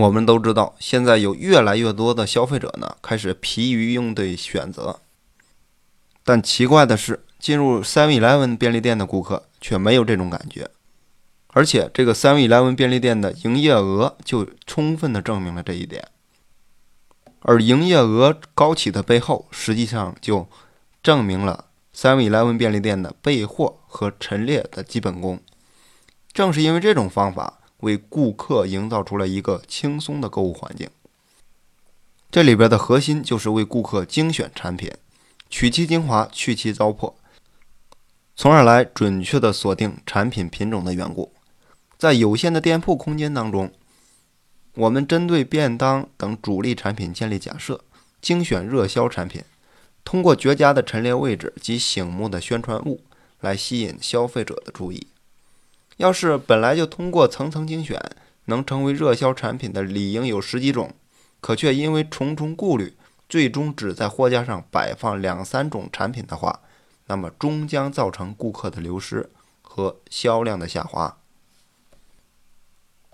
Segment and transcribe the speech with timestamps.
[0.00, 5.00] 我们都知道，现在有越来越多的消费者呢开始疲于应对选择，
[6.24, 10.70] 但奇怪的是，进入 Seven Eleven 便利店的顾客却没有这种感觉，
[11.48, 16.08] 而且这个 Seven Eleven 便利店的营业额就充分的证明了这一点。
[17.42, 20.48] 而营业额高企的背后，实际上就
[21.02, 25.40] 证明了 Seven Eleven 便利店的备货和陈列的基本功。
[26.32, 30.88] 正是因为这种方法，为顾客营造出了一个轻松的购物环境。
[32.30, 34.90] 这里边的核心就是为顾客精选产品，
[35.48, 37.14] 取其精华，去其糟粕，
[38.36, 41.32] 从而来准确的锁定产品品种的缘故。
[41.98, 43.72] 在有限的店铺空间当中，
[44.74, 47.80] 我们针对便当等主力产品建立假设，
[48.22, 49.42] 精选热销产品，
[50.04, 53.02] 通过绝佳的陈列位置及醒目的宣传物
[53.40, 55.08] 来吸引消费者的注意。
[56.00, 58.00] 要是本来就通过层层精选
[58.46, 60.94] 能成为热销产品的理应有十几种，
[61.42, 62.96] 可却因为重重顾虑，
[63.28, 66.60] 最终只在货架上摆放两三种产品的话，
[67.08, 69.28] 那么终将造成顾客的流失
[69.60, 71.18] 和销量的下滑。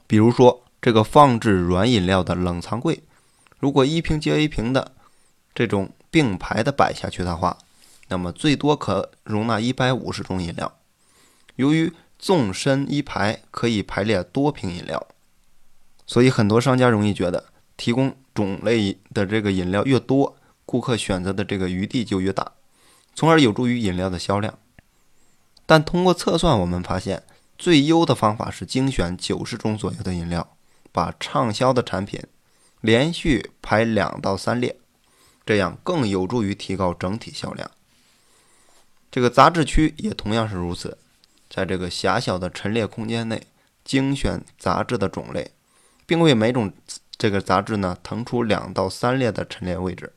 [0.07, 3.03] 比如说，这个放置软饮料的冷藏柜，
[3.59, 4.93] 如果一瓶接一瓶的
[5.53, 7.59] 这种并排的摆下去的话，
[8.07, 10.73] 那么最多可容纳一百五十种饮料。
[11.57, 15.07] 由于纵深一排可以排列多瓶饮料，
[16.07, 22.53] 所以很多商家容易觉得提供种类的这个饮料越多，顾客选择的这个余地就越大，
[23.15, 24.59] 从而有助于饮料的销量。
[25.67, 27.23] 但通过测算，我们发现
[27.59, 30.57] 最优的方法是精选九十种左右的饮料，
[30.93, 32.23] 把畅销的产品
[32.81, 34.79] 连续排两到三列，
[35.45, 37.71] 这样更有助于提高整体销量。
[39.11, 40.99] 这个杂志区也同样是如此。
[41.49, 43.47] 在这个狭小的陈列空间内，
[43.85, 45.53] 精选杂志的种类，
[46.05, 46.73] 并为每种
[47.17, 50.13] 这个杂志呢腾出两到三列的陈列位置，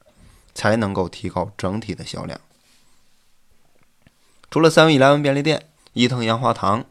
[0.54, 2.40] 才能够提高整体的销量。
[4.52, 6.84] 除了三味来文便利店，伊藤洋华堂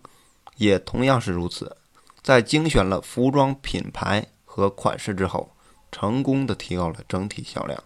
[0.56, 1.76] 也同样是如此，
[2.22, 5.52] 在精选了服装品牌和款式之后，
[5.90, 7.82] 成功的提高了整体销量。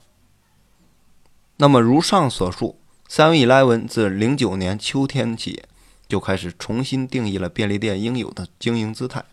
[1.56, 2.78] 那么，如上所述，
[3.08, 5.62] 三味来文自零九年秋天起。
[6.12, 9.24] 就开始重新定义了便利店应有的经营姿态，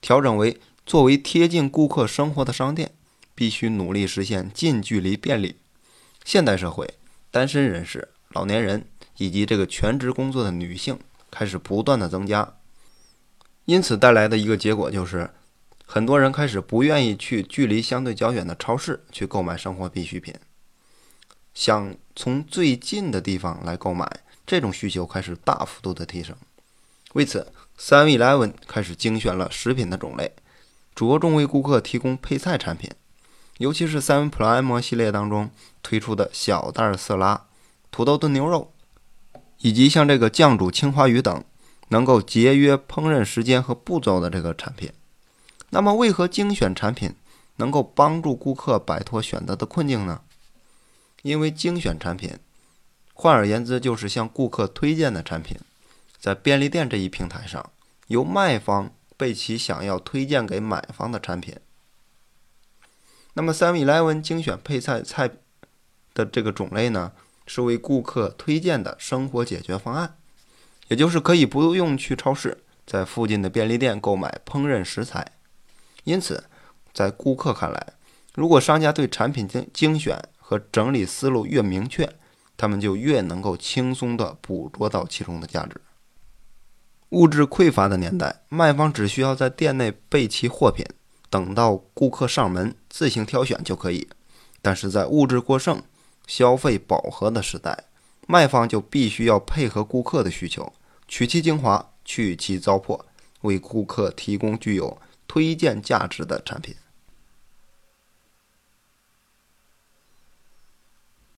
[0.00, 2.92] 调整为作为贴近顾客生活的商店，
[3.34, 5.56] 必须努力实现近距离便利。
[6.24, 6.94] 现代社会，
[7.30, 8.86] 单身人士、老年人
[9.18, 10.98] 以及这个全职工作的女性
[11.30, 12.54] 开始不断的增加，
[13.66, 15.28] 因此带来的一个结果就是，
[15.84, 20.34] 很多人开始不愿意去距离相对较远的超市去购买生活必需品，
[21.52, 24.22] 想从最近的地方来购买。
[24.46, 26.36] 这种需求开始大幅度的提升，
[27.14, 30.32] 为此，Seven Eleven 开始精选了食品的种类，
[30.94, 32.88] 着重为顾客提供配菜产品，
[33.58, 35.50] 尤其是 Seven Prime 系列当中
[35.82, 37.46] 推出的小袋色拉、
[37.90, 38.72] 土豆炖牛肉，
[39.58, 41.44] 以及像这个酱煮青花鱼等
[41.88, 44.92] 能够节约烹饪时间和步骤的这个产品。
[45.70, 47.16] 那么，为何精选产品
[47.56, 50.20] 能够帮助顾客摆脱选择的困境呢？
[51.22, 52.38] 因为精选产品。
[53.18, 55.56] 换而言之，就是向顾客推荐的产品，
[56.20, 57.70] 在便利店这一平台上，
[58.08, 61.56] 由卖方备齐想要推荐给买方的产品。
[63.32, 65.30] 那么，Seven Eleven 精选配菜菜
[66.12, 67.12] 的这个种类呢，
[67.46, 70.18] 是为顾客推荐的生活解决方案，
[70.88, 75.32] 也就是可以不用去超市，在附近的便利店购买烹饪食材。
[76.04, 76.44] 因此，
[76.92, 77.94] 在顾客看来，
[78.34, 82.14] 如果商家对产品精精选和整理思路越明确，
[82.56, 85.80] 他们就越能够轻松地捕捉到其中的价值。
[87.10, 90.84] 物质匮乏的年代，卖方只需要在店内备齐货品，
[91.30, 94.08] 等到顾客上门自行挑选就可以。
[94.60, 95.80] 但是在物质过剩、
[96.26, 97.84] 消费饱和的时代，
[98.26, 100.72] 卖方就必须要配合顾客的需求，
[101.06, 103.00] 取其精华，去其糟粕，
[103.42, 104.98] 为顾客提供具有
[105.28, 106.74] 推荐价值的产品。